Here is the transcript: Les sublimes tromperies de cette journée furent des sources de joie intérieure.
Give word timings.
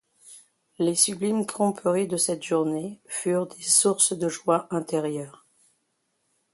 Les 0.79 0.95
sublimes 0.95 1.45
tromperies 1.45 2.07
de 2.07 2.17
cette 2.17 2.41
journée 2.41 2.99
furent 3.05 3.45
des 3.45 3.61
sources 3.61 4.13
de 4.17 4.29
joie 4.29 4.67
intérieure. 4.71 5.45